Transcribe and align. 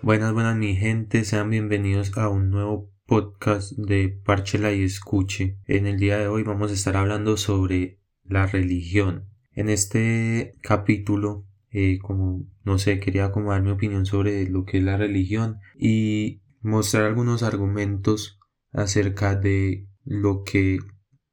Buenas, 0.00 0.32
buenas 0.32 0.56
mi 0.56 0.76
gente, 0.76 1.24
sean 1.24 1.50
bienvenidos 1.50 2.16
a 2.16 2.28
un 2.28 2.50
nuevo 2.50 2.90
podcast 3.04 3.72
de 3.72 4.08
Parchela 4.08 4.72
y 4.72 4.84
Escuche. 4.84 5.58
En 5.66 5.86
el 5.86 5.98
día 5.98 6.18
de 6.18 6.28
hoy 6.28 6.44
vamos 6.44 6.70
a 6.70 6.74
estar 6.74 6.96
hablando 6.96 7.36
sobre 7.36 7.98
la 8.24 8.46
religión. 8.46 9.28
En 9.52 9.68
este 9.68 10.54
capítulo, 10.62 11.44
eh, 11.70 11.98
como 11.98 12.46
no 12.64 12.78
sé, 12.78 13.00
quería 13.00 13.32
como 13.32 13.50
dar 13.50 13.62
mi 13.62 13.70
opinión 13.70 14.06
sobre 14.06 14.48
lo 14.48 14.64
que 14.64 14.78
es 14.78 14.84
la 14.84 14.96
religión 14.96 15.58
y 15.76 16.42
mostrar 16.62 17.04
algunos 17.04 17.42
argumentos 17.42 18.38
acerca 18.72 19.34
de 19.34 19.88
lo 20.04 20.44
que 20.44 20.78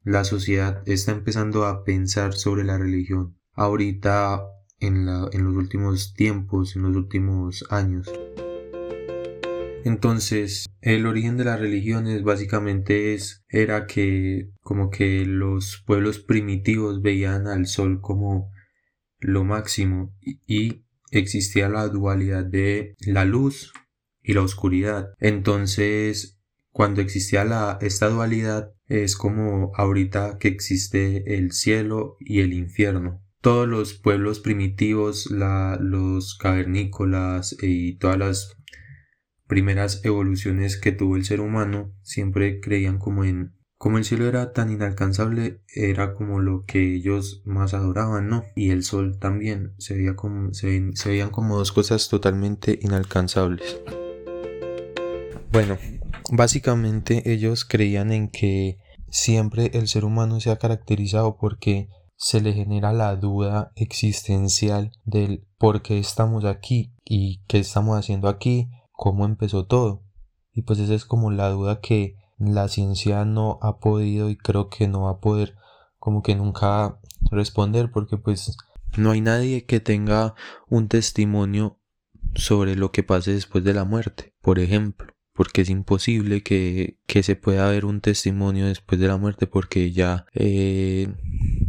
la 0.06 0.24
sociedad 0.24 0.84
está 0.86 1.12
empezando 1.12 1.66
a 1.66 1.84
pensar 1.84 2.34
sobre 2.34 2.64
la 2.64 2.78
religión 2.78 3.38
ahorita 3.54 4.44
en, 4.80 5.08
la, 5.08 5.28
en 5.32 5.44
los 5.44 5.56
últimos 5.56 6.14
tiempos, 6.14 6.76
en 6.76 6.84
los 6.84 6.96
últimos 6.96 7.66
años. 7.72 8.08
Entonces, 9.84 10.68
el 10.82 11.08
origen 11.08 11.38
de 11.38 11.46
las 11.46 11.60
religiones 11.60 12.24
básicamente 12.24 13.16
es, 13.16 13.44
era 13.50 13.88
que 13.88 14.52
como 14.62 14.92
que 14.92 15.26
los 15.26 15.84
pueblos 15.86 16.20
primitivos 16.20 17.02
veían 17.02 17.48
al 17.48 17.66
sol 17.66 18.00
como 18.00 18.52
lo 19.20 19.44
máximo 19.44 20.16
y 20.46 20.86
existía 21.10 21.68
la 21.68 21.88
dualidad 21.88 22.46
de 22.46 22.94
la 23.00 23.26
luz 23.26 23.74
y 24.22 24.34
la 24.34 24.44
oscuridad. 24.44 25.10
Entonces, 25.20 26.40
cuando 26.72 27.02
existía 27.02 27.44
la, 27.44 27.80
esta 27.82 28.08
dualidad, 28.10 28.75
es 28.88 29.16
como 29.16 29.72
ahorita 29.76 30.38
que 30.40 30.48
existe 30.48 31.36
el 31.38 31.52
cielo 31.52 32.18
y 32.20 32.42
el 32.42 32.54
infierno. 32.54 33.22
Todos 33.42 33.68
los 33.68 33.94
pueblos 33.94 34.40
primitivos, 34.40 35.30
la, 35.30 35.78
los 35.80 36.38
cavernícolas 36.38 37.56
y 37.62 37.98
todas 37.98 38.18
las 38.18 38.58
primeras 39.48 40.04
evoluciones 40.04 40.78
que 40.78 40.92
tuvo 40.92 41.16
el 41.16 41.26
ser 41.26 41.42
humano 41.42 41.94
siempre 42.02 42.60
creían 42.60 42.98
como 42.98 43.24
en 43.24 43.54
como 43.78 43.98
el 43.98 44.06
cielo 44.06 44.26
era 44.26 44.54
tan 44.54 44.72
inalcanzable 44.72 45.62
era 45.68 46.16
como 46.16 46.40
lo 46.40 46.64
que 46.66 46.96
ellos 46.96 47.44
más 47.46 47.74
adoraban 47.74 48.30
no 48.30 48.46
y 48.56 48.72
el 48.72 48.84
sol 48.84 49.20
también 49.20 49.74
se 49.78 49.96
veía 49.96 50.16
se 50.54 51.10
veían 51.10 51.30
como 51.30 51.58
dos 51.58 51.72
cosas 51.72 52.10
totalmente 52.10 52.80
inalcanzables 52.82 53.80
bueno 55.52 55.78
básicamente 56.32 57.32
ellos 57.32 57.66
creían 57.66 58.12
en 58.12 58.30
que 58.30 58.80
siempre 59.10 59.72
el 59.74 59.88
ser 59.88 60.06
humano 60.06 60.40
se 60.40 60.52
ha 60.52 60.58
caracterizado 60.58 61.38
porque 61.38 61.90
se 62.18 62.42
le 62.42 62.54
genera 62.54 62.94
la 62.94 63.16
duda 63.16 63.72
existencial 63.76 64.92
del 65.04 65.46
por 65.58 65.82
qué 65.82 66.00
estamos 66.00 66.46
aquí 66.46 66.94
y 67.04 67.44
qué 67.48 67.60
estamos 67.60 67.98
haciendo 67.98 68.30
aquí 68.30 68.70
cómo 68.92 69.26
empezó 69.26 69.66
todo. 69.66 70.04
Y 70.54 70.62
pues 70.62 70.80
esa 70.80 70.94
es 70.94 71.06
como 71.06 71.32
la 71.32 71.50
duda 71.50 71.82
que 71.82 72.16
la 72.38 72.68
ciencia 72.68 73.26
no 73.26 73.60
ha 73.62 73.80
podido 73.80 74.30
y 74.30 74.38
creo 74.38 74.70
que 74.70 74.88
no 74.88 75.04
va 75.04 75.12
a 75.12 75.20
poder 75.20 75.56
como 75.98 76.22
que 76.22 76.36
nunca 76.36 77.00
responder 77.32 77.92
porque 77.92 78.18
pues 78.18 78.56
no 78.98 79.12
hay 79.12 79.22
nadie 79.22 79.66
que 79.66 79.80
tenga 79.80 80.36
un 80.70 80.88
testimonio 80.88 81.80
sobre 82.36 82.76
lo 82.76 82.92
que 82.92 83.04
pase 83.04 83.34
después 83.34 83.64
de 83.64 83.74
la 83.74 83.86
muerte, 83.86 84.34
por 84.42 84.60
ejemplo, 84.60 85.15
porque 85.36 85.62
es 85.62 85.70
imposible 85.70 86.42
que, 86.44 86.98
que 87.08 87.22
se 87.22 87.36
pueda 87.36 87.70
ver 87.70 87.84
un 87.84 88.00
testimonio 88.00 88.68
después 88.68 89.02
de 89.02 89.08
la 89.08 89.18
muerte 89.18 89.48
porque 89.48 89.92
ya 89.92 90.26
eh, 90.34 91.10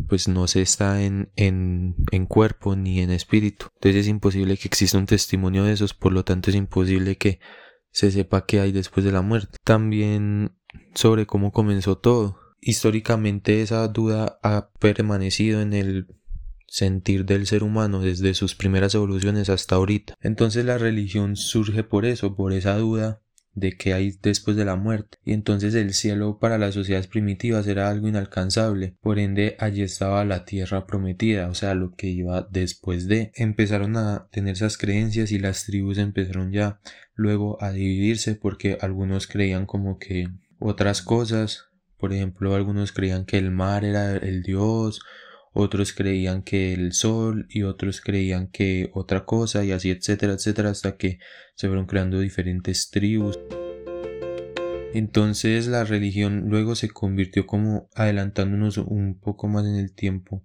pues 0.08 0.28
no 0.28 0.46
se 0.46 0.62
está 0.62 1.02
en, 1.02 1.30
en, 1.34 1.96
en 2.12 2.26
cuerpo 2.26 2.76
ni 2.76 3.00
en 3.00 3.10
espíritu. 3.10 3.66
Entonces 3.74 4.02
es 4.02 4.08
imposible 4.08 4.56
que 4.56 4.68
exista 4.68 4.98
un 4.98 5.06
testimonio 5.06 5.64
de 5.64 5.72
esos, 5.72 5.94
por 5.94 6.12
lo 6.12 6.24
tanto 6.24 6.50
es 6.50 6.56
imposible 6.56 7.16
que 7.16 7.40
se 7.90 8.12
sepa 8.12 8.46
qué 8.46 8.60
hay 8.60 8.70
después 8.70 9.04
de 9.04 9.10
la 9.10 9.22
muerte. 9.22 9.58
También 9.64 10.52
sobre 10.94 11.26
cómo 11.26 11.50
comenzó 11.50 11.98
todo. 11.98 12.38
Históricamente 12.60 13.62
esa 13.62 13.88
duda 13.88 14.38
ha 14.44 14.70
permanecido 14.78 15.60
en 15.60 15.72
el 15.72 16.06
sentir 16.68 17.24
del 17.24 17.48
ser 17.48 17.64
humano 17.64 18.00
desde 18.00 18.34
sus 18.34 18.54
primeras 18.54 18.94
evoluciones 18.94 19.48
hasta 19.48 19.74
ahorita. 19.74 20.14
Entonces 20.20 20.64
la 20.64 20.78
religión 20.78 21.34
surge 21.34 21.82
por 21.82 22.04
eso, 22.04 22.36
por 22.36 22.52
esa 22.52 22.76
duda 22.76 23.22
de 23.56 23.72
qué 23.72 23.94
hay 23.94 24.12
después 24.22 24.56
de 24.56 24.64
la 24.64 24.76
muerte, 24.76 25.18
y 25.24 25.32
entonces 25.32 25.74
el 25.74 25.94
cielo 25.94 26.38
para 26.38 26.58
las 26.58 26.74
sociedades 26.74 27.08
primitivas 27.08 27.66
era 27.66 27.88
algo 27.88 28.06
inalcanzable, 28.06 28.96
por 29.00 29.18
ende 29.18 29.56
allí 29.58 29.82
estaba 29.82 30.24
la 30.24 30.44
tierra 30.44 30.86
prometida, 30.86 31.48
o 31.48 31.54
sea, 31.54 31.74
lo 31.74 31.94
que 31.94 32.06
iba 32.06 32.46
después 32.50 33.08
de. 33.08 33.32
Empezaron 33.34 33.96
a 33.96 34.28
tener 34.30 34.52
esas 34.52 34.76
creencias 34.76 35.32
y 35.32 35.38
las 35.38 35.64
tribus 35.64 35.98
empezaron 35.98 36.52
ya 36.52 36.78
luego 37.14 37.60
a 37.62 37.72
dividirse 37.72 38.34
porque 38.34 38.78
algunos 38.80 39.26
creían 39.26 39.66
como 39.66 39.98
que 39.98 40.28
otras 40.58 41.00
cosas, 41.02 41.64
por 41.98 42.12
ejemplo, 42.12 42.54
algunos 42.54 42.92
creían 42.92 43.24
que 43.24 43.38
el 43.38 43.50
mar 43.50 43.84
era 43.84 44.16
el 44.16 44.42
dios, 44.42 45.00
otros 45.56 45.92
creían 45.92 46.42
que 46.42 46.74
el 46.74 46.92
sol 46.92 47.46
y 47.48 47.62
otros 47.62 48.00
creían 48.00 48.48
que 48.48 48.90
otra 48.92 49.24
cosa 49.24 49.64
y 49.64 49.72
así 49.72 49.90
etcétera 49.90 50.34
etcétera 50.34 50.70
hasta 50.70 50.96
que 50.96 51.18
se 51.54 51.66
fueron 51.66 51.86
creando 51.86 52.20
diferentes 52.20 52.90
tribus. 52.90 53.38
Entonces 54.92 55.66
la 55.66 55.84
religión 55.84 56.44
luego 56.48 56.74
se 56.74 56.90
convirtió 56.90 57.46
como 57.46 57.88
adelantándonos 57.94 58.78
un 58.78 59.18
poco 59.18 59.48
más 59.48 59.64
en 59.66 59.76
el 59.76 59.94
tiempo. 59.94 60.44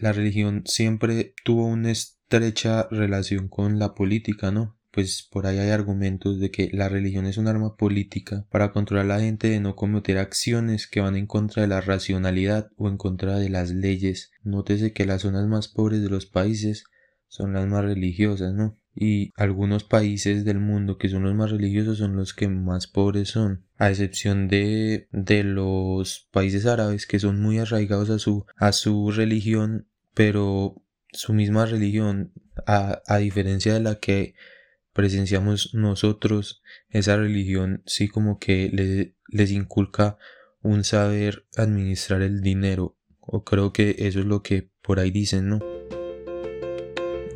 La 0.00 0.12
religión 0.12 0.62
siempre 0.66 1.34
tuvo 1.44 1.66
una 1.66 1.90
estrecha 1.90 2.88
relación 2.90 3.48
con 3.48 3.78
la 3.78 3.94
política, 3.94 4.50
¿no? 4.50 4.78
Pues 4.92 5.26
por 5.28 5.46
ahí 5.46 5.58
hay 5.58 5.70
argumentos 5.70 6.38
de 6.38 6.50
que 6.50 6.68
la 6.72 6.88
religión 6.88 7.26
es 7.26 7.38
un 7.38 7.48
arma 7.48 7.76
política 7.76 8.46
para 8.50 8.72
controlar 8.72 9.06
a 9.06 9.08
la 9.16 9.20
gente 9.20 9.48
de 9.48 9.58
no 9.58 9.74
cometer 9.74 10.18
acciones 10.18 10.86
que 10.86 11.00
van 11.00 11.16
en 11.16 11.26
contra 11.26 11.62
de 11.62 11.68
la 11.68 11.80
racionalidad 11.80 12.70
o 12.76 12.88
en 12.88 12.98
contra 12.98 13.38
de 13.38 13.48
las 13.48 13.70
leyes. 13.70 14.30
Nótese 14.44 14.92
que 14.92 15.06
las 15.06 15.22
zonas 15.22 15.48
más 15.48 15.68
pobres 15.68 16.02
de 16.02 16.10
los 16.10 16.26
países 16.26 16.84
son 17.26 17.54
las 17.54 17.66
más 17.66 17.84
religiosas, 17.84 18.52
¿no? 18.52 18.76
Y 18.94 19.32
algunos 19.36 19.84
países 19.84 20.44
del 20.44 20.58
mundo 20.58 20.98
que 20.98 21.08
son 21.08 21.22
los 21.22 21.34
más 21.34 21.50
religiosos 21.50 21.96
son 21.96 22.14
los 22.14 22.34
que 22.34 22.48
más 22.48 22.86
pobres 22.86 23.30
son, 23.30 23.64
a 23.78 23.88
excepción 23.88 24.48
de, 24.48 25.08
de 25.10 25.42
los 25.42 26.28
países 26.30 26.66
árabes 26.66 27.06
que 27.06 27.18
son 27.18 27.40
muy 27.40 27.58
arraigados 27.58 28.10
a 28.10 28.18
su, 28.18 28.44
a 28.56 28.72
su 28.72 29.10
religión, 29.10 29.86
pero 30.12 30.82
su 31.10 31.32
misma 31.32 31.64
religión, 31.64 32.32
a, 32.66 33.00
a 33.06 33.16
diferencia 33.16 33.72
de 33.72 33.80
la 33.80 33.94
que 33.94 34.34
presenciamos 34.92 35.74
nosotros, 35.74 36.62
esa 36.88 37.16
religión 37.16 37.82
sí 37.86 38.08
como 38.08 38.38
que 38.38 39.14
les 39.28 39.50
inculca 39.50 40.18
un 40.62 40.84
saber 40.84 41.46
administrar 41.56 42.22
el 42.22 42.40
dinero, 42.40 42.96
o 43.20 43.44
creo 43.44 43.72
que 43.72 43.96
eso 43.98 44.20
es 44.20 44.26
lo 44.26 44.42
que 44.42 44.70
por 44.82 45.00
ahí 45.00 45.10
dicen, 45.10 45.48
¿no? 45.48 45.60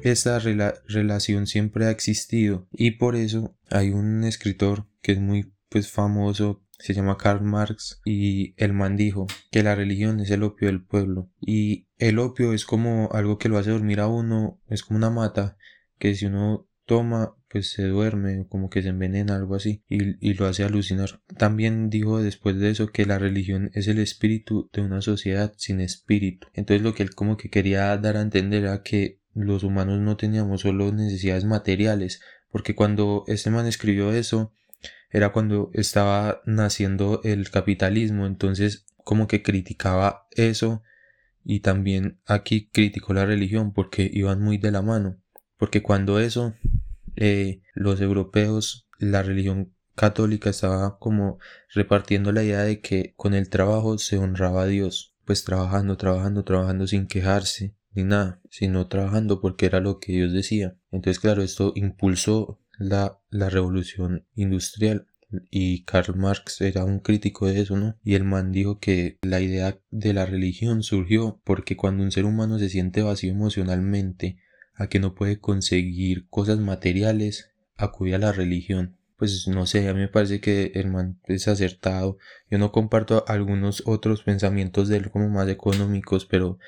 Esta 0.03 0.39
relación 0.39 1.47
siempre 1.47 1.87
ha 1.87 1.91
existido 1.91 2.69
y 2.71 2.93
por 2.93 3.16
eso 3.16 3.56
hay 3.71 3.91
un 3.91 4.22
escritor 4.22 4.87
que 5.03 5.12
es 5.12 5.19
muy 5.19 5.53
pues 5.69 5.91
famoso 5.91 6.62
se 6.78 6.95
llama 6.95 7.16
Karl 7.16 7.43
Marx 7.43 8.00
y 8.05 8.55
el 8.56 8.72
man 8.72 8.97
dijo 8.97 9.27
que 9.50 9.62
la 9.62 9.75
religión 9.75 10.21
es 10.21 10.31
el 10.31 10.43
opio 10.43 10.69
del 10.69 10.84
pueblo 10.84 11.31
y 11.41 11.89
el 11.99 12.19
opio 12.19 12.53
es 12.53 12.65
como 12.65 13.11
algo 13.12 13.39
que 13.39 13.49
lo 13.49 13.59
hace 13.59 13.71
dormir 13.71 14.00
a 14.00 14.09
uno, 14.09 14.61
es 14.69 14.83
como 14.83 14.99
una 14.99 15.11
mata 15.11 15.56
que 15.99 16.15
si 16.15 16.27
uno 16.27 16.69
toma 16.87 17.37
pues 17.51 17.71
se 17.71 17.85
duerme 17.85 18.47
como 18.49 18.71
que 18.71 18.83
se 18.83 18.89
envenena 18.89 19.37
algo 19.37 19.55
así 19.55 19.83
y, 19.89 20.17
y, 20.27 20.35
lo 20.35 20.47
hace 20.47 20.65
alucinar. 20.65 21.21
También 21.39 21.91
dijo 21.91 22.23
después 22.23 22.59
de 22.59 22.71
eso 22.71 22.89
que 22.89 23.07
la 23.07 23.19
religión 23.19 23.71
es 23.75 23.89
el 23.89 23.99
espíritu 23.99 24.71
de 24.73 24.83
una 24.83 25.01
sociedad 25.03 25.53
sin 25.57 25.81
espíritu. 25.81 26.49
Entonces 26.55 26.83
lo 26.83 26.95
que 26.95 27.03
él 27.03 27.15
como 27.15 27.37
que 27.37 27.51
quería 27.51 27.97
dar 27.99 28.16
a 28.16 28.22
entender 28.22 28.65
era 28.65 28.83
que 28.83 29.21
los 29.37 29.63
humanos 29.65 30.01
no 30.01 30.16
teníamos 30.16 30.63
solo 30.63 30.91
necesidades 30.93 31.45
materiales 31.45 32.21
porque 32.51 32.75
cuando 32.75 33.25
este 33.27 33.51
man 33.51 33.66
escribió 33.66 34.13
eso 34.13 34.53
era 35.10 35.31
cuando 35.31 35.71
estaba 35.75 36.41
naciendo 36.47 37.21
el 37.22 37.51
capitalismo 37.51 38.27
entonces 38.27 38.87
como 39.05 39.28
que 39.28 39.43
criticaba 39.43 40.27
eso 40.31 40.83
y 41.45 41.60
también 41.60 42.19
aquí 42.27 42.71
criticó 42.72 43.13
la 43.13 43.27
religión 43.27 43.72
porque 43.72 44.10
iban 44.10 44.41
muy 44.41 44.57
de 44.57 44.71
la 44.71 44.83
mano 44.83 45.21
porque 45.59 45.83
cuando 45.83 46.19
eso 46.19 46.55
eh, 47.16 47.63
los 47.74 48.01
europeos, 48.01 48.86
la 48.98 49.22
religión 49.22 49.74
católica 49.95 50.51
estaba 50.51 50.98
como 50.98 51.39
repartiendo 51.74 52.30
la 52.33 52.45
idea 52.45 52.63
de 52.63 52.80
que 52.80 53.15
con 53.16 53.34
el 53.34 53.48
trabajo 53.48 53.98
se 53.98 54.18
honraba 54.18 54.63
a 54.63 54.66
Dios, 54.66 55.15
pues 55.24 55.45
trabajando, 55.45 55.97
trabajando, 55.97 56.45
trabajando 56.45 56.86
sin 56.86 57.07
quejarse 57.07 57.74
ni 57.95 58.04
nada, 58.04 58.41
sino 58.51 58.89
trabajando 58.89 59.41
porque 59.41 59.66
era 59.66 59.80
lo 59.80 59.98
que 59.98 60.13
Dios 60.13 60.33
decía. 60.33 60.77
Entonces, 60.91 61.18
claro, 61.18 61.42
esto 61.42 61.72
impulsó 61.74 62.60
la, 62.78 63.19
la 63.30 63.48
revolución 63.48 64.27
industrial 64.34 65.07
y 65.51 65.84
Karl 65.84 66.16
Marx 66.16 66.60
era 66.60 66.84
un 66.84 67.01
crítico 67.01 67.47
de 67.47 67.60
eso, 67.60 67.77
¿no? 67.77 67.98
Y 68.04 68.15
el 68.15 68.24
man 68.24 68.53
dijo 68.53 68.78
que 68.78 69.19
la 69.22 69.41
idea 69.41 69.78
de 69.91 70.12
la 70.12 70.27
religión 70.27 70.83
surgió 70.83 71.41
porque 71.45 71.77
cuando 71.77 72.04
un 72.04 72.12
ser 72.12 72.24
humano 72.24 72.59
se 72.59 72.69
siente 72.69 73.03
vacío 73.03 73.33
emocionalmente, 73.33 74.39
a 74.77 74.89
que 74.89 75.01
no 75.01 75.15
puede 75.15 75.41
conseguir 75.41 76.28
cosas 76.28 76.59
materiales, 76.59 77.51
acude 77.77 78.15
a 78.15 78.19
la 78.19 78.33
religión. 78.33 78.97
Pues 79.17 79.49
no 79.49 79.65
sé, 79.67 79.89
a 79.89 79.95
mí 79.95 80.01
me 80.01 80.09
parece 80.09 80.41
que 80.41 80.73
el 80.75 80.89
man 80.89 81.19
es 81.25 81.49
acertado. 81.49 82.19
Yo 82.51 82.59
no 82.59 82.71
comparto 82.71 83.25
algunos 83.27 83.83
otros 83.87 84.23
pensamientos 84.23 84.89
de 84.89 84.99
él 84.99 85.11
como 85.11 85.28
más 85.31 85.49
económicos, 85.49 86.27
pero 86.27 86.59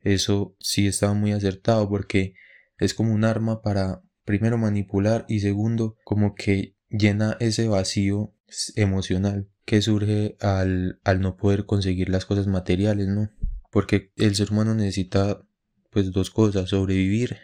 eso 0.00 0.56
sí 0.58 0.86
estaba 0.86 1.12
muy 1.12 1.32
acertado 1.32 1.88
porque 1.88 2.34
es 2.78 2.94
como 2.94 3.12
un 3.12 3.24
arma 3.24 3.60
para 3.60 4.02
primero 4.24 4.56
manipular 4.56 5.26
y 5.28 5.40
segundo 5.40 5.98
como 6.04 6.34
que 6.34 6.74
llena 6.88 7.36
ese 7.38 7.68
vacío 7.68 8.32
emocional 8.76 9.48
que 9.66 9.82
surge 9.82 10.36
al, 10.40 11.00
al 11.04 11.20
no 11.20 11.36
poder 11.36 11.66
conseguir 11.66 12.08
las 12.08 12.24
cosas 12.24 12.46
materiales, 12.46 13.08
¿no? 13.08 13.30
Porque 13.70 14.10
el 14.16 14.34
ser 14.34 14.50
humano 14.50 14.74
necesita 14.74 15.42
pues 15.90 16.12
dos 16.12 16.30
cosas, 16.30 16.70
sobrevivir 16.70 17.36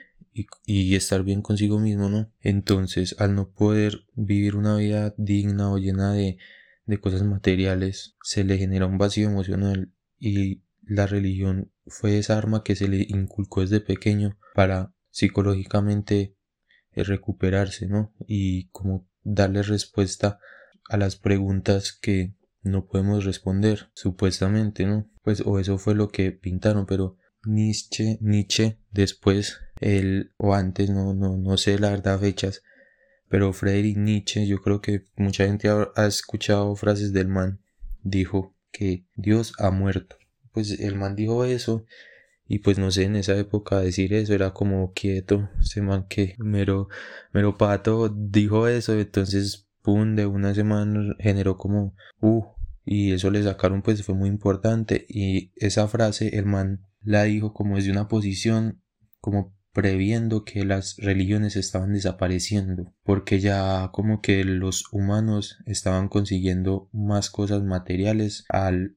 y, 0.64 0.94
estar 0.94 1.22
bien 1.22 1.42
consigo 1.42 1.78
mismo, 1.78 2.08
¿no? 2.08 2.30
Entonces, 2.40 3.16
al 3.18 3.34
no 3.34 3.50
poder 3.50 4.06
vivir 4.14 4.56
una 4.56 4.76
vida 4.76 5.14
digna 5.16 5.70
o 5.70 5.78
llena 5.78 6.12
de, 6.12 6.38
de 6.84 7.00
cosas 7.00 7.22
materiales, 7.22 8.16
se 8.22 8.44
le 8.44 8.58
genera 8.58 8.86
un 8.86 8.98
vacío 8.98 9.28
emocional 9.28 9.92
y 10.18 10.62
la 10.82 11.06
religión 11.06 11.72
fue 11.86 12.18
esa 12.18 12.36
arma 12.38 12.62
que 12.62 12.76
se 12.76 12.88
le 12.88 13.06
inculcó 13.08 13.62
desde 13.62 13.80
pequeño 13.80 14.38
para 14.54 14.92
psicológicamente 15.10 16.36
recuperarse, 16.94 17.86
¿no? 17.86 18.12
Y 18.26 18.68
como 18.68 19.08
darle 19.22 19.62
respuesta 19.62 20.38
a 20.88 20.96
las 20.96 21.16
preguntas 21.16 21.92
que 21.92 22.34
no 22.62 22.86
podemos 22.86 23.24
responder, 23.24 23.90
supuestamente, 23.94 24.86
¿no? 24.86 25.08
Pues 25.22 25.42
o 25.44 25.58
eso 25.58 25.78
fue 25.78 25.94
lo 25.94 26.08
que 26.08 26.32
pintaron, 26.32 26.86
pero 26.86 27.16
Nietzsche, 27.44 28.18
Nietzsche 28.20 28.78
después, 28.90 29.60
él 29.80 30.32
o 30.36 30.54
antes, 30.54 30.90
no, 30.90 31.14
no, 31.14 31.36
no 31.36 31.56
sé 31.56 31.78
la 31.78 31.90
verdad 31.90 32.20
fechas, 32.20 32.62
pero 33.28 33.52
Friedrich 33.52 33.96
Nietzsche, 33.96 34.46
yo 34.46 34.58
creo 34.58 34.80
que 34.80 35.04
mucha 35.16 35.46
gente 35.46 35.68
ha, 35.68 36.06
escuchado 36.06 36.74
frases 36.76 37.12
del 37.12 37.28
man, 37.28 37.60
dijo 38.02 38.54
que 38.70 39.04
Dios 39.16 39.54
ha 39.58 39.70
muerto. 39.70 40.16
Pues 40.52 40.78
el 40.80 40.94
man 40.96 41.16
dijo 41.16 41.44
eso 41.44 41.84
y 42.48 42.60
pues 42.60 42.78
no 42.78 42.90
sé, 42.90 43.04
en 43.04 43.16
esa 43.16 43.36
época 43.36 43.80
decir 43.80 44.14
eso 44.14 44.32
era 44.32 44.52
como 44.52 44.92
quieto, 44.92 45.50
se 45.60 45.82
man 45.82 46.06
que 46.08 46.36
mero, 46.38 46.88
mero 47.32 47.56
pato 47.58 48.08
dijo 48.08 48.68
eso, 48.68 48.98
entonces 48.98 49.66
pum, 49.82 50.14
de 50.14 50.26
una 50.26 50.54
semana 50.54 51.16
generó 51.18 51.56
como 51.56 51.94
uh, 52.20 52.44
y 52.84 53.12
eso 53.12 53.30
le 53.30 53.42
sacaron 53.42 53.82
pues 53.82 54.04
fue 54.04 54.14
muy 54.14 54.28
importante 54.28 55.06
y 55.08 55.50
esa 55.56 55.88
frase 55.88 56.38
el 56.38 56.46
man 56.46 56.86
la 57.02 57.24
dijo 57.24 57.52
como 57.52 57.76
desde 57.76 57.90
una 57.90 58.06
posición 58.06 58.80
como 59.20 59.55
previendo 59.76 60.42
que 60.42 60.64
las 60.64 60.96
religiones 60.96 61.54
estaban 61.54 61.92
desapareciendo, 61.92 62.94
porque 63.02 63.40
ya 63.40 63.90
como 63.92 64.22
que 64.22 64.42
los 64.42 64.90
humanos 64.90 65.58
estaban 65.66 66.08
consiguiendo 66.08 66.88
más 66.94 67.28
cosas 67.28 67.62
materiales 67.62 68.46
al 68.48 68.96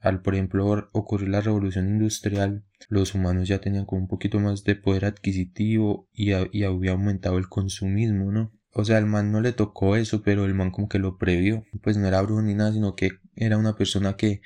al 0.00 0.22
por 0.22 0.34
ejemplo 0.34 0.88
ocurrir 0.92 1.28
la 1.28 1.42
revolución 1.42 1.86
industrial, 1.86 2.64
los 2.88 3.14
humanos 3.14 3.46
ya 3.46 3.60
tenían 3.60 3.84
como 3.84 4.02
un 4.02 4.08
poquito 4.08 4.40
más 4.40 4.64
de 4.64 4.74
poder 4.74 5.04
adquisitivo 5.04 6.08
y, 6.12 6.32
había 6.32 6.90
aumentado 6.90 7.38
el 7.38 7.48
consumismo, 7.48 8.32
¿no? 8.32 8.52
O 8.72 8.84
sea, 8.84 8.98
el 8.98 9.06
man 9.06 9.30
no 9.30 9.40
le 9.40 9.52
tocó 9.52 9.94
eso, 9.94 10.22
pero 10.22 10.44
el 10.44 10.54
man 10.54 10.72
como 10.72 10.88
que 10.88 10.98
lo 10.98 11.18
previó. 11.18 11.64
Pues 11.82 11.96
no 11.96 12.08
era 12.08 12.20
brujo 12.22 12.42
ni 12.42 12.54
nada, 12.54 12.72
sino 12.72 12.96
que 12.96 13.10
era 13.36 13.58
una 13.58 13.76
persona 13.76 14.16
que 14.16 14.42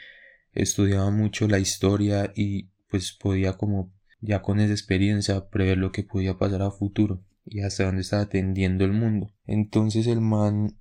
estudiaba 0.52 1.10
mucho 1.10 1.48
la 1.48 1.58
historia 1.58 2.32
y 2.36 2.70
pues 2.88 3.12
podía 3.12 3.54
como 3.54 3.92
ya 4.20 4.42
con 4.42 4.60
esa 4.60 4.72
experiencia 4.72 5.48
prever 5.48 5.78
lo 5.78 5.92
que 5.92 6.02
podía 6.02 6.38
pasar 6.38 6.62
a 6.62 6.70
futuro 6.70 7.22
y 7.44 7.60
hasta 7.60 7.84
dónde 7.84 8.02
estaba 8.02 8.28
tendiendo 8.28 8.84
el 8.84 8.92
mundo. 8.92 9.32
Entonces 9.46 10.06
el 10.06 10.20
man 10.20 10.76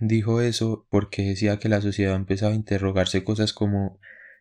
dijo 0.00 0.40
eso 0.40 0.86
porque 0.90 1.22
decía 1.22 1.58
que 1.58 1.68
la 1.68 1.80
sociedad 1.80 2.14
empezaba 2.16 2.52
a 2.52 2.56
interrogarse 2.56 3.24
cosas 3.24 3.52
como 3.52 3.98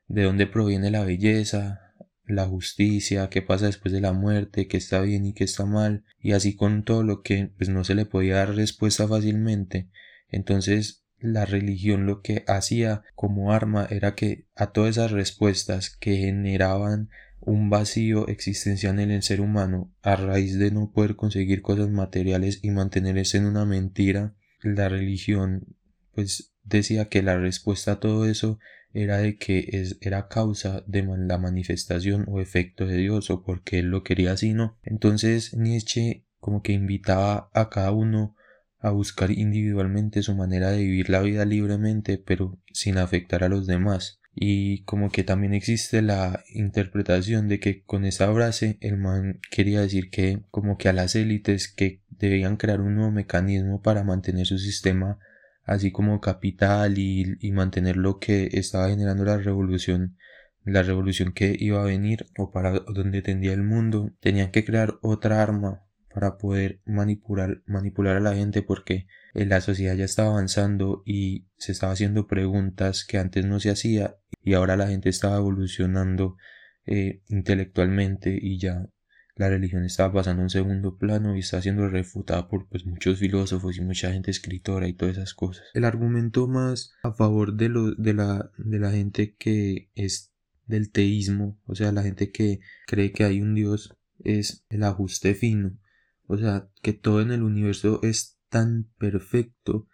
de 0.08 0.24
dónde 0.24 0.48
proviene 0.48 0.92
la 0.92 1.04
belleza, 1.04 1.82
la 2.26 2.46
justicia, 2.46 3.30
qué 3.30 3.42
pasa 3.42 3.66
después 3.66 3.94
de 3.94 4.02
la 4.02 4.14
muerte, 4.14 4.68
qué 4.68 4.78
está 4.78 5.02
bien 5.02 5.26
y 5.26 5.34
qué 5.34 5.44
está 5.44 5.66
mal, 5.66 6.04
y 6.20 6.34
así 6.34 6.56
con 6.56 6.84
todo 6.84 7.04
lo 7.04 7.22
que 7.22 7.52
pues 7.58 7.70
no 7.70 7.84
se 7.84 7.96
le 7.96 8.06
podía 8.06 8.36
dar 8.36 8.56
respuesta 8.56 9.08
fácilmente. 9.08 9.90
Entonces 10.30 11.06
la 11.20 11.46
religión 11.46 12.06
lo 12.06 12.22
que 12.22 12.44
hacía 12.48 13.04
como 13.16 13.52
arma 13.52 13.88
era 13.90 14.14
que 14.14 14.46
a 14.56 14.72
todas 14.72 14.92
esas 14.92 15.12
respuestas 15.12 15.90
que 15.90 16.18
generaban 16.18 17.10
un 17.48 17.70
vacío 17.70 18.28
existencial 18.28 19.00
en 19.00 19.10
el 19.10 19.24
ser 19.24 19.40
humano 19.40 19.94
a 20.02 20.18
raíz 20.18 20.60
de 20.60 20.70
no 20.70 20.92
poder 20.92 21.16
conseguir 21.16 21.62
cosas 21.62 21.90
materiales 21.90 22.60
y 22.62 22.72
mantenerse 22.72 23.38
en 23.38 23.46
una 23.46 23.64
mentira 23.64 24.36
la 24.62 24.90
religión 24.90 25.66
pues 26.14 26.54
decía 26.64 27.06
que 27.06 27.24
la 27.24 27.38
respuesta 27.38 27.94
a 27.94 28.00
todo 28.02 28.26
eso 28.26 28.60
era 28.92 29.20
de 29.20 29.38
que 29.38 29.66
es, 29.72 29.98
era 30.02 30.28
causa 30.28 30.84
de 30.88 31.04
la 31.04 31.38
manifestación 31.38 32.26
o 32.28 32.42
efecto 32.42 32.86
de 32.86 32.98
Dios 32.98 33.30
o 33.30 33.44
porque 33.44 33.80
él 33.80 33.92
lo 33.92 34.04
quería 34.04 34.34
así, 34.34 34.54
¿no? 34.54 34.78
Entonces 34.84 35.54
Nietzsche 35.54 36.26
como 36.40 36.62
que 36.62 36.74
invitaba 36.74 37.50
a 37.54 37.70
cada 37.70 37.92
uno 37.92 38.36
a 38.80 38.90
buscar 38.90 39.32
individualmente 39.32 40.22
su 40.22 40.36
manera 40.36 40.72
de 40.72 40.80
vivir 40.80 41.10
la 41.10 41.22
vida 41.22 41.46
libremente 41.46 42.18
pero 42.18 42.60
sin 42.74 42.98
afectar 42.98 43.44
a 43.44 43.50
los 43.50 43.68
demás 43.68 44.20
y 44.40 44.84
como 44.84 45.10
que 45.10 45.24
también 45.24 45.56
existe 45.56 46.04
la 46.04 46.44
interpretación 46.54 47.48
de 47.48 47.60
que 47.60 47.82
con 47.82 48.06
esa 48.06 48.32
frase 48.32 48.78
el 48.82 48.96
man 48.98 49.40
quería 49.50 49.82
decir 49.82 50.12
que 50.12 50.44
como 50.52 50.78
que 50.78 50.90
a 50.90 50.94
las 50.94 51.16
élites 51.16 51.68
que 51.68 52.04
debían 52.12 52.56
crear 52.56 52.82
un 52.82 52.94
nuevo 52.94 53.10
mecanismo 53.10 53.82
para 53.82 54.04
mantener 54.04 54.46
su 54.46 54.60
sistema 54.60 55.18
así 55.64 55.92
como 55.92 56.22
capital 56.22 57.00
y, 57.00 57.36
y 57.40 57.52
mantener 57.52 57.98
lo 57.98 58.20
que 58.20 58.52
estaba 58.54 58.90
generando 58.90 59.26
la 59.26 59.38
revolución 59.38 60.18
la 60.64 60.84
revolución 60.84 61.34
que 61.34 61.56
iba 61.58 61.82
a 61.82 61.86
venir 61.86 62.28
o 62.38 62.52
para 62.52 62.74
donde 62.74 63.24
tendía 63.24 63.54
el 63.54 63.64
mundo 63.64 64.12
tenían 64.20 64.52
que 64.52 64.64
crear 64.64 65.00
otra 65.02 65.42
arma 65.42 65.84
para 66.14 66.38
poder 66.38 66.80
manipular, 66.86 67.64
manipular 67.66 68.18
a 68.18 68.20
la 68.20 68.36
gente 68.36 68.62
porque 68.62 69.08
la 69.34 69.62
sociedad 69.62 69.96
ya 69.96 70.06
estaba 70.06 70.30
avanzando 70.30 71.04
y 71.06 71.48
se 71.58 71.72
estaba 71.72 71.94
haciendo 71.94 72.28
preguntas 72.28 73.06
que 73.06 73.18
antes 73.18 73.46
no 73.46 73.60
se 73.60 73.70
hacía 73.70 74.16
y 74.48 74.54
ahora 74.54 74.78
la 74.78 74.88
gente 74.88 75.10
estaba 75.10 75.36
evolucionando 75.36 76.38
eh, 76.86 77.22
intelectualmente 77.28 78.40
y 78.42 78.58
ya 78.58 78.88
la 79.36 79.50
religión 79.50 79.84
estaba 79.84 80.14
pasando 80.14 80.42
a 80.42 80.46
un 80.46 80.50
segundo 80.50 80.98
plano 80.98 81.36
y 81.36 81.40
está 81.40 81.62
siendo 81.62 81.90
refutada 81.90 82.48
por 82.48 82.70
pues, 82.70 82.86
muchos 82.86 83.20
filósofos 83.20 83.76
y 83.76 83.82
mucha 83.82 84.14
gente 84.14 84.32
escritora 84.32 84.88
y 84.88 84.94
todas 84.94 85.18
esas 85.18 85.34
cosas. 85.34 85.66
El 85.74 85.84
argumento 85.84 86.48
más 86.48 86.94
a 87.04 87.12
favor 87.12 87.56
de, 87.56 87.68
lo, 87.68 87.94
de, 87.96 88.14
la, 88.14 88.50
de 88.58 88.80
la 88.80 88.92
gente 88.92 89.36
que 89.38 89.92
es 89.96 90.32
del 90.66 90.92
teísmo, 90.92 91.60
o 91.66 91.76
sea, 91.76 91.92
la 91.92 92.04
gente 92.04 92.32
que 92.32 92.62
cree 92.88 93.12
que 93.12 93.26
hay 93.26 93.42
un 93.42 93.54
Dios, 93.54 93.98
es 94.24 94.66
el 94.70 94.84
ajuste 94.84 95.36
fino. 95.36 95.78
O 96.26 96.38
sea, 96.38 96.70
que 96.82 96.94
todo 96.94 97.22
en 97.22 97.34
el 97.34 97.44
universo 97.44 98.00
es 98.02 98.40
tan 98.48 98.88
perfecto 98.98 99.90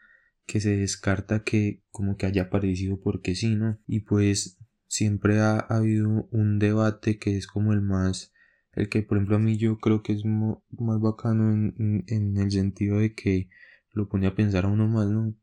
que 0.45 0.59
se 0.59 0.77
descarta 0.77 1.43
que 1.43 1.83
como 1.91 2.17
que 2.17 2.25
haya 2.25 2.43
aparecido 2.43 3.00
porque 3.01 3.35
sí, 3.35 3.55
¿no? 3.55 3.79
Y 3.88 4.01
pues 4.01 4.57
siempre 4.88 5.39
ha, 5.39 5.59
habido 5.59 6.27
un 6.31 6.59
debate 6.59 7.17
que 7.17 7.38
es 7.38 7.47
como 7.47 7.73
el 7.73 7.81
más, 7.81 8.33
el 8.73 8.89
que 8.89 9.01
por 9.01 9.17
ejemplo 9.17 9.38
a 9.38 9.39
mí 9.39 9.57
yo 9.57 9.77
creo 9.79 10.03
que 10.03 10.13
es 10.13 10.23
más 10.25 11.00
bacano 11.00 11.51
en, 11.51 12.03
en, 12.07 12.38
el 12.38 12.51
sentido 12.51 13.00
de 13.00 13.13
que 13.13 13.50
lo 13.91 14.09
pone 14.09 14.27
a 14.27 14.35
pensar 14.35 14.65
a 14.65 14.69
uno 14.69 14.88
más, 14.88 15.07
¿no? 15.07 15.35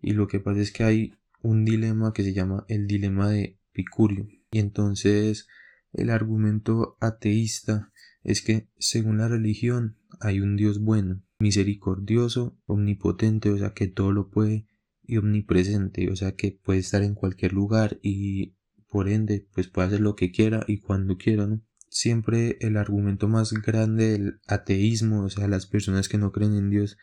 Y 0.00 0.12
lo 0.12 0.26
que 0.26 0.40
pasa 0.40 0.60
es 0.60 0.72
que 0.72 0.84
hay 0.84 1.14
un 1.42 1.64
dilema 1.64 2.12
que 2.12 2.22
se 2.22 2.32
llama 2.32 2.64
el 2.68 2.86
dilema 2.86 3.28
de 3.30 3.58
Picurio. 3.72 4.28
Y 4.50 4.58
entonces 4.58 5.48
el 5.92 6.10
argumento 6.10 6.96
ateísta 7.00 7.92
es 8.22 8.42
que 8.42 8.68
según 8.78 9.18
la 9.18 9.28
religión 9.28 9.98
hay 10.20 10.40
un 10.40 10.56
Dios 10.56 10.80
bueno, 10.80 11.22
misericordioso, 11.42 12.56
omnipotente, 12.66 13.50
o 13.50 13.58
sea 13.58 13.74
que 13.74 13.88
todo 13.88 14.12
lo 14.12 14.30
puede, 14.30 14.66
y 15.04 15.16
omnipresente, 15.16 16.10
o 16.10 16.16
sea 16.16 16.32
que 16.32 16.52
puede 16.52 16.78
estar 16.78 17.02
en 17.02 17.14
cualquier 17.14 17.52
lugar 17.52 17.98
y 18.02 18.54
por 18.88 19.08
ende 19.08 19.46
pues 19.52 19.68
puede 19.68 19.88
hacer 19.88 20.00
lo 20.00 20.14
que 20.14 20.30
quiera 20.30 20.64
y 20.68 20.78
cuando 20.78 21.18
quiera, 21.18 21.46
¿no? 21.46 21.60
Siempre 21.88 22.56
el 22.60 22.76
argumento 22.76 23.28
más 23.28 23.52
grande 23.52 24.12
del 24.12 24.40
ateísmo, 24.46 25.24
o 25.24 25.28
sea, 25.28 25.48
las 25.48 25.66
personas 25.66 26.08
que 26.08 26.16
no 26.16 26.32
creen 26.32 26.54
en 26.54 26.70
Dios, 26.70 26.96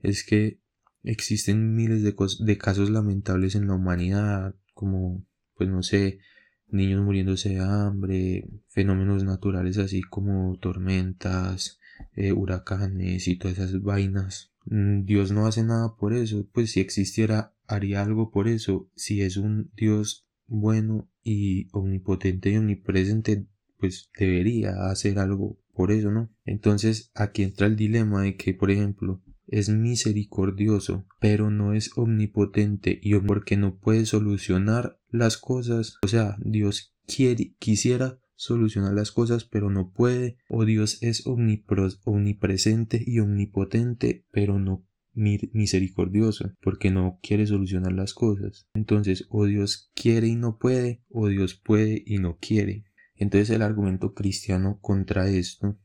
es 0.00 0.22
que 0.22 0.60
existen 1.02 1.74
miles 1.74 2.02
de, 2.02 2.14
de 2.40 2.58
casos 2.58 2.90
lamentables 2.90 3.56
en 3.56 3.66
la 3.66 3.74
humanidad, 3.74 4.54
como, 4.74 5.26
pues 5.56 5.68
no 5.68 5.82
sé, 5.82 6.20
niños 6.68 7.02
muriéndose 7.02 7.48
de 7.48 7.60
hambre, 7.60 8.48
fenómenos 8.68 9.24
naturales 9.24 9.78
así 9.78 10.02
como 10.02 10.56
tormentas, 10.58 11.80
eh, 12.14 12.32
huracanes 12.32 13.28
y 13.28 13.36
todas 13.36 13.58
esas 13.58 13.82
vainas. 13.82 14.52
mm, 14.66 15.04
Dios 15.04 15.32
no 15.32 15.46
hace 15.46 15.62
nada 15.62 15.96
por 15.96 16.12
eso, 16.12 16.46
pues 16.52 16.72
si 16.72 16.80
existiera 16.80 17.54
haría 17.66 18.02
algo 18.02 18.30
por 18.30 18.48
eso, 18.48 18.90
si 18.96 19.22
es 19.22 19.36
un 19.36 19.70
Dios 19.76 20.26
bueno 20.46 21.10
y 21.22 21.68
omnipotente 21.72 22.50
y 22.50 22.56
omnipresente, 22.56 23.46
pues 23.78 24.10
debería 24.18 24.90
hacer 24.90 25.18
algo 25.18 25.60
por 25.74 25.92
eso, 25.92 26.10
¿no? 26.10 26.30
Entonces 26.44 27.10
aquí 27.14 27.42
entra 27.44 27.66
el 27.66 27.76
dilema 27.76 28.22
de 28.22 28.36
que, 28.36 28.54
por 28.54 28.70
ejemplo, 28.70 29.22
es 29.46 29.68
misericordioso, 29.68 31.06
pero 31.20 31.50
no 31.50 31.72
es 31.72 31.90
omnipotente 31.96 32.98
y 33.02 33.14
porque 33.20 33.56
no 33.56 33.78
puede 33.78 34.04
solucionar 34.06 34.98
las 35.10 35.38
cosas, 35.38 35.98
o 36.02 36.08
sea, 36.08 36.36
Dios 36.40 36.94
quiere, 37.06 37.54
quisiera 37.58 38.18
solucionar 38.38 38.94
las 38.94 39.10
cosas, 39.10 39.44
pero 39.44 39.68
no 39.68 39.92
puede, 39.92 40.38
o 40.48 40.64
Dios 40.64 41.02
es 41.02 41.24
omnipresente 41.26 43.02
y 43.04 43.18
omnipotente, 43.18 44.24
pero 44.30 44.58
no 44.60 44.86
misericordioso, 45.12 46.52
porque 46.62 46.92
no 46.92 47.18
quiere 47.20 47.46
solucionar 47.48 47.92
las 47.92 48.14
cosas. 48.14 48.68
Entonces, 48.74 49.26
o 49.30 49.46
Dios 49.46 49.90
quiere 49.94 50.28
y 50.28 50.36
no 50.36 50.58
puede, 50.58 51.02
o 51.08 51.26
Dios 51.26 51.54
puede 51.54 52.04
y 52.06 52.18
no 52.18 52.38
quiere. 52.38 52.84
Entonces, 53.16 53.50
el 53.50 53.62
argumento 53.62 54.14
cristiano 54.14 54.78
contra 54.80 55.28
esto 55.28 55.76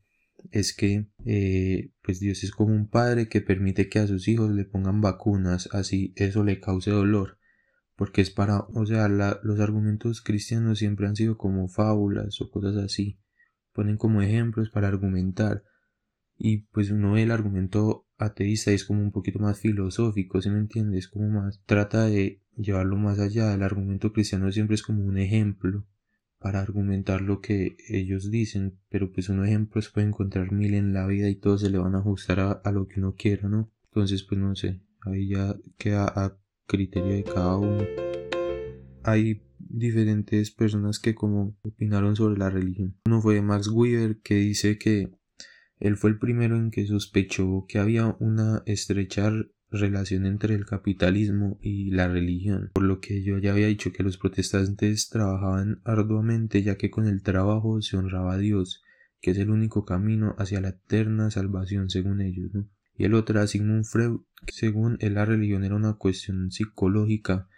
es 0.52 0.76
que 0.76 1.08
eh, 1.24 1.90
pues 2.02 2.20
Dios 2.20 2.44
es 2.44 2.52
como 2.52 2.72
un 2.72 2.88
padre 2.88 3.28
que 3.28 3.40
permite 3.40 3.88
que 3.88 3.98
a 3.98 4.06
sus 4.06 4.28
hijos 4.28 4.52
le 4.52 4.64
pongan 4.64 5.00
vacunas, 5.00 5.68
así 5.72 6.12
eso 6.14 6.44
le 6.44 6.60
cause 6.60 6.92
dolor 6.92 7.38
porque 7.96 8.20
es 8.20 8.30
para, 8.30 8.60
o 8.60 8.86
sea, 8.86 9.08
los 9.08 9.60
argumentos 9.60 10.20
cristianos 10.20 10.78
siempre 10.78 11.06
han 11.06 11.16
sido 11.16 11.36
como 11.36 11.68
fábulas 11.68 12.40
o 12.40 12.50
cosas 12.50 12.76
así, 12.76 13.18
ponen 13.72 13.96
como 13.96 14.22
ejemplos 14.22 14.70
para 14.70 14.88
argumentar, 14.88 15.62
y 16.36 16.58
pues 16.72 16.90
uno 16.90 17.12
ve 17.12 17.22
el 17.22 17.30
argumento 17.30 18.08
ateísta 18.18 18.72
y 18.72 18.74
es 18.74 18.84
como 18.84 19.02
un 19.02 19.12
poquito 19.12 19.38
más 19.38 19.60
filosófico, 19.60 20.40
si 20.40 20.50
me 20.50 20.58
entiendes? 20.58 21.08
Como 21.08 21.28
más, 21.28 21.62
trata 21.66 22.06
de 22.06 22.42
llevarlo 22.56 22.96
más 22.96 23.18
allá, 23.20 23.54
el 23.54 23.62
argumento 23.62 24.12
cristiano 24.12 24.50
siempre 24.50 24.74
es 24.74 24.82
como 24.82 25.04
un 25.04 25.18
ejemplo 25.18 25.86
para 26.38 26.60
argumentar 26.60 27.22
lo 27.22 27.40
que 27.40 27.76
ellos 27.88 28.30
dicen, 28.30 28.78
pero 28.90 29.12
pues 29.12 29.28
un 29.28 29.44
ejemplo 29.44 29.80
se 29.80 29.90
puede 29.90 30.08
encontrar 30.08 30.52
mil 30.52 30.74
en 30.74 30.92
la 30.92 31.06
vida 31.06 31.28
y 31.28 31.36
todos 31.36 31.62
se 31.62 31.70
le 31.70 31.78
van 31.78 31.94
a 31.94 31.98
ajustar 31.98 32.40
a, 32.40 32.52
a 32.52 32.72
lo 32.72 32.86
que 32.86 33.00
uno 33.00 33.14
quiera, 33.14 33.48
¿no? 33.48 33.72
Entonces 33.86 34.24
pues 34.24 34.40
no 34.40 34.54
sé, 34.54 34.80
ahí 35.02 35.28
ya 35.28 35.56
queda 35.78 36.04
a 36.06 36.36
criterio 36.66 37.12
de 37.12 37.24
cada 37.24 37.56
uno. 37.56 37.84
Hay 39.02 39.42
diferentes 39.58 40.50
personas 40.50 40.98
que 40.98 41.14
como 41.14 41.56
opinaron 41.62 42.16
sobre 42.16 42.38
la 42.38 42.50
religión. 42.50 42.96
Uno 43.06 43.20
fue 43.20 43.42
Max 43.42 43.68
Weber 43.68 44.20
que 44.20 44.36
dice 44.36 44.78
que 44.78 45.10
él 45.78 45.96
fue 45.96 46.10
el 46.10 46.18
primero 46.18 46.56
en 46.56 46.70
que 46.70 46.86
sospechó 46.86 47.66
que 47.68 47.78
había 47.78 48.16
una 48.20 48.62
estrecha 48.66 49.32
relación 49.70 50.24
entre 50.24 50.54
el 50.54 50.64
capitalismo 50.64 51.58
y 51.60 51.90
la 51.90 52.08
religión, 52.08 52.70
por 52.74 52.84
lo 52.84 53.00
que 53.00 53.22
yo 53.22 53.38
ya 53.38 53.52
había 53.52 53.66
dicho 53.66 53.92
que 53.92 54.04
los 54.04 54.18
protestantes 54.18 55.08
trabajaban 55.08 55.80
arduamente 55.84 56.62
ya 56.62 56.76
que 56.76 56.90
con 56.90 57.06
el 57.06 57.22
trabajo 57.22 57.82
se 57.82 57.96
honraba 57.96 58.34
a 58.34 58.38
Dios, 58.38 58.82
que 59.20 59.32
es 59.32 59.38
el 59.38 59.50
único 59.50 59.84
camino 59.84 60.36
hacia 60.38 60.60
la 60.60 60.68
eterna 60.68 61.30
salvación 61.30 61.90
según 61.90 62.20
ellos 62.20 62.52
y 62.96 63.04
el 63.04 63.14
otro 63.14 63.38
era 63.38 63.46
Sigmund 63.46 63.84
Freud, 63.84 64.20
que 64.46 64.52
según 64.52 64.96
él 65.00 65.14
la 65.14 65.24
religión 65.24 65.64
era 65.64 65.74
una 65.74 65.94
cuestión 65.94 66.50
psicológica 66.50 67.48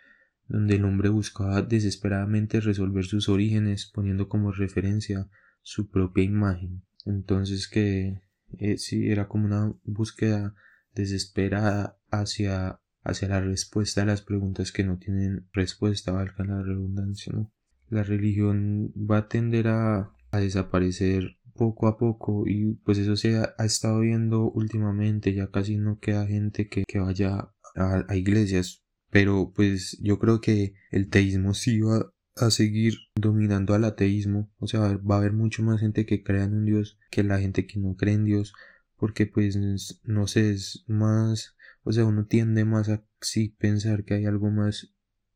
donde 0.49 0.76
el 0.76 0.85
hombre 0.85 1.09
buscaba 1.09 1.62
desesperadamente 1.62 2.61
resolver 2.61 3.05
sus 3.05 3.28
orígenes 3.28 3.90
poniendo 3.93 4.28
como 4.28 4.52
referencia 4.52 5.28
su 5.62 5.90
propia 5.90 6.25
imagen. 6.25 6.83
Entonces 7.05 7.69
que 7.69 8.23
eh, 8.59 8.78
sí 8.78 9.09
era 9.09 9.28
como 9.28 9.47
una 9.47 9.75
búsqueda 9.85 10.55
desesperada 10.95 11.99
hacia, 12.11 12.81
hacia 13.02 13.28
la 13.28 13.40
respuesta 13.40 14.02
a 14.02 14.07
las 14.07 14.23
preguntas 14.23 14.73
que 14.73 14.85
no 14.85 14.99
tienen 14.99 15.49
respuesta, 15.52 16.12
valga 16.12 16.45
la 16.45 16.62
redundancia, 16.62 17.33
¿no? 17.33 17.52
La 17.88 18.02
religión 18.02 18.93
va 18.97 19.19
a 19.19 19.28
tender 19.28 19.69
a, 19.69 20.12
a 20.31 20.38
desaparecer 20.38 21.37
poco 21.57 21.89
a 21.89 21.99
poco 21.99 22.45
y 22.47 22.75
pues 22.85 22.99
eso 22.99 23.17
se 23.17 23.37
ha, 23.37 23.65
estado 23.65 24.01
viendo 24.01 24.51
últimamente. 24.51 25.35
Ya 25.35 25.51
casi 25.51 25.77
no 25.77 25.99
queda 25.99 26.27
gente 26.27 26.69
que, 26.69 26.85
vaya 26.99 27.51
a, 27.77 28.17
iglesias. 28.17 28.83
Pero 29.11 29.53
pues 29.55 29.99
yo 30.03 30.19
creo 30.19 30.41
que 30.41 30.75
el 30.91 31.09
teísmo 31.09 31.55
sí 31.55 31.81
va 31.81 32.13
a 32.37 32.51
seguir 32.51 32.95
dominando 33.15 33.75
al 33.75 33.85
ateísmo. 33.85 34.51
O 34.59 34.67
sea 34.67 34.81
va 34.81 35.17
a 35.17 35.19
haber 35.19 35.33
mucho 35.33 35.63
más 35.63 35.81
gente 35.81 36.07
que 36.07 36.23
crea 36.23 36.45
en 36.45 36.55
un 36.55 36.65
dios 36.67 36.99
que 37.11 37.25
la 37.25 37.39
gente 37.41 37.67
que 37.67 37.79
no 37.81 37.97
cree 37.97 38.15
en 38.15 38.25
dios. 38.25 38.53
Porque 38.97 39.27
pues 39.27 39.59
no 40.05 40.27
sé 40.27 40.53
es 40.53 40.85
más 40.87 41.57
o 41.85 41.93
sea 41.93 42.05
uno 42.05 42.27
tiende 42.27 42.65
más 42.65 42.89
a 42.89 43.05
sí 43.21 43.51
pensar 43.59 44.05
que 44.05 44.15
hay 44.15 44.27
algo 44.27 44.51
más 44.51 44.93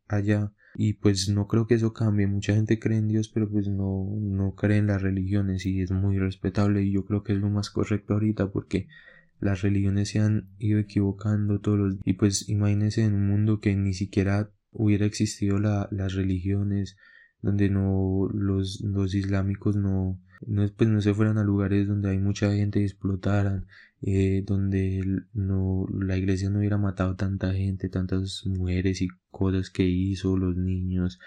allá 0.09 0.53
y 0.83 0.95
pues 0.95 1.29
no 1.29 1.47
creo 1.47 1.67
que 1.67 1.75
eso 1.75 1.93
cambie. 1.93 2.27
Mucha 2.27 2.55
gente 2.55 2.79
cree 2.79 2.97
en 2.97 3.09
Dios 3.09 3.29
pero 3.29 3.51
pues 3.51 3.69
no 3.69 4.17
no 4.19 4.55
cree 4.55 4.79
en 4.79 4.87
las 4.87 5.03
religiones 5.03 5.67
y 5.67 5.83
es 5.83 5.91
muy 5.91 6.19
respetable 6.19 6.83
y 6.83 6.91
yo 6.91 7.05
creo 7.05 7.23
que 7.23 7.35
es 7.35 7.39
lo 7.39 7.51
más 7.51 7.69
correcto 7.69 8.15
ahorita 8.15 8.51
porque 8.51 8.89
las 9.41 9.61
religiones 9.61 10.09
se 10.09 10.21
han 10.21 10.49
ido 10.59 10.79
equivocando 10.79 11.61
todos 11.61 11.79
los 11.79 11.97
y 12.03 12.15
pues 12.15 12.49
imagínense 12.49 13.05
en 13.05 13.13
un 13.15 13.27
mundo 13.27 13.61
que 13.61 13.77
ni 13.77 13.93
siquiera 13.93 14.53
hubiera 14.71 15.05
existido 15.05 15.59
la, 15.59 15.87
las 15.91 16.15
religiones 16.15 16.97
donde 17.43 17.71
no 17.71 18.29
los, 18.33 18.81
los 18.83 19.15
islámicos 19.15 19.77
no, 19.77 20.21
no, 20.47 20.69
pues 20.77 20.89
no 20.91 21.01
se 21.01 21.15
fueran 21.15 21.39
a 21.39 21.45
lugares 21.45 21.89
donde 21.89 22.11
hay 22.11 22.19
mucha 22.19 22.53
gente 22.53 22.81
y 22.81 22.85
explotaran, 22.85 23.67
eh, 24.03 24.43
donde 24.47 25.03
no, 25.33 25.87
la 25.93 26.17
iglesia 26.17 26.51
no 26.51 26.59
hubiera 26.59 26.79
matado 26.79 27.17
tanta 27.17 27.53
gente, 27.53 27.89
tantas 27.89 28.45
mujeres 28.47 29.03
y 29.03 29.09
cosas 29.31 29.71
que 29.71 29.85
hizo, 29.85 30.37
los 30.37 30.57
niños, 30.57 31.19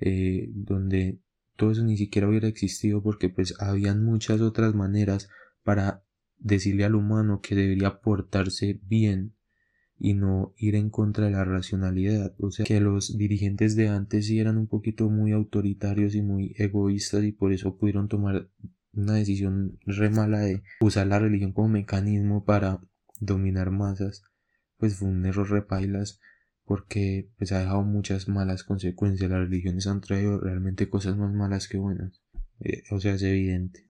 eh, 0.00 0.50
donde 0.54 1.20
todo 1.56 1.70
eso 1.70 1.84
ni 1.84 1.96
siquiera 1.96 2.28
hubiera 2.28 2.48
existido 2.48 3.02
porque 3.02 3.28
pues 3.28 3.54
habían 3.60 4.04
muchas 4.04 4.40
otras 4.40 4.74
maneras 4.74 5.28
para 5.62 6.02
decirle 6.38 6.84
al 6.84 6.94
humano 6.94 7.40
que 7.40 7.54
debería 7.54 8.00
portarse 8.00 8.80
bien 8.82 9.34
y 9.98 10.14
no 10.14 10.52
ir 10.56 10.74
en 10.74 10.90
contra 10.90 11.26
de 11.26 11.32
la 11.32 11.44
racionalidad. 11.44 12.34
O 12.38 12.50
sea, 12.50 12.64
que 12.64 12.80
los 12.80 13.16
dirigentes 13.16 13.76
de 13.76 13.88
antes 13.88 14.26
sí 14.26 14.38
eran 14.38 14.56
un 14.56 14.66
poquito 14.66 15.08
muy 15.08 15.32
autoritarios 15.32 16.14
y 16.14 16.22
muy 16.22 16.54
egoístas 16.58 17.24
y 17.24 17.32
por 17.32 17.52
eso 17.52 17.76
pudieron 17.76 18.08
tomar 18.08 18.48
una 18.92 19.14
decisión 19.14 19.78
re 19.86 20.10
mala 20.10 20.40
de 20.40 20.62
usar 20.80 21.06
la 21.06 21.18
religión 21.18 21.52
como 21.52 21.68
mecanismo 21.68 22.44
para 22.44 22.80
dominar 23.20 23.70
masas. 23.70 24.22
Pues 24.76 24.96
fue 24.96 25.08
un 25.08 25.24
error 25.24 25.50
repailas 25.50 26.20
porque 26.64 27.30
pues 27.36 27.52
ha 27.52 27.60
dejado 27.60 27.82
muchas 27.82 28.28
malas 28.28 28.64
consecuencias. 28.64 29.30
Las 29.30 29.40
religiones 29.40 29.86
han 29.86 30.00
traído 30.00 30.40
realmente 30.40 30.88
cosas 30.88 31.16
más 31.16 31.32
malas 31.32 31.68
que 31.68 31.78
buenas. 31.78 32.22
Eh, 32.60 32.82
o 32.90 33.00
sea, 33.00 33.14
es 33.14 33.22
evidente. 33.22 33.88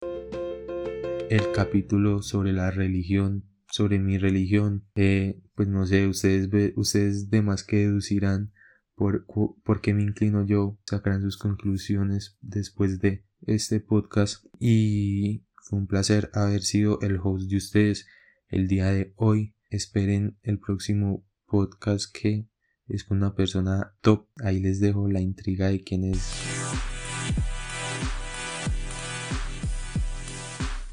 El 1.30 1.52
capítulo 1.54 2.22
sobre 2.22 2.54
la 2.54 2.72
religión 2.72 3.49
sobre 3.72 4.00
mi 4.00 4.18
religión, 4.18 4.86
eh, 4.96 5.42
pues 5.56 5.68
no 5.68 5.86
sé, 5.86 6.08
ustedes, 6.08 6.50
ustedes 6.76 7.30
de 7.30 7.42
más 7.42 7.64
que 7.64 7.78
deducirán 7.78 8.52
por, 8.96 9.26
por 9.64 9.82
qué 9.82 9.94
me 9.94 10.04
inclino 10.04 10.46
yo, 10.46 10.78
sacarán 10.86 11.22
sus 11.22 11.38
conclusiones 11.38 12.38
después 12.42 13.00
de 13.00 13.24
este 13.46 13.80
podcast 13.80 14.46
y 14.60 15.46
fue 15.56 15.80
un 15.80 15.88
placer 15.88 16.30
haber 16.34 16.62
sido 16.62 17.00
el 17.02 17.20
host 17.22 17.50
de 17.50 17.58
ustedes 17.58 18.08
el 18.50 18.68
día 18.68 18.88
de 18.88 19.14
hoy. 19.16 19.56
Esperen 19.70 20.38
el 20.42 20.60
próximo 20.60 21.26
podcast 21.46 22.14
que 22.14 22.48
es 22.88 23.04
con 23.04 23.18
una 23.18 23.36
persona 23.36 23.96
top. 24.02 24.28
Ahí 24.44 24.60
les 24.60 24.80
dejo 24.80 25.08
la 25.08 25.22
intriga 25.22 25.70
de 25.70 25.82
quién 25.82 26.04
es 26.06 26.49